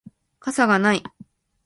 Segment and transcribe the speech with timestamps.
[0.39, 1.03] 傘がない